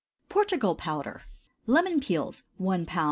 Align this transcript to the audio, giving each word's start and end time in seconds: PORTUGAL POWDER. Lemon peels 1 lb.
PORTUGAL 0.29 0.77
POWDER. 0.77 1.21
Lemon 1.67 1.99
peels 1.99 2.41
1 2.57 2.87
lb. 2.87 2.99